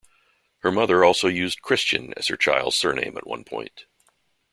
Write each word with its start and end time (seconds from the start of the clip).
Her 0.63 0.71
mother 0.71 1.03
also 1.05 1.27
used 1.27 1.61
Christian 1.61 2.11
as 2.17 2.29
her 2.29 2.35
child's 2.35 2.75
surname 2.75 3.17
at 3.17 3.27
one 3.27 3.43
point. 3.43 3.85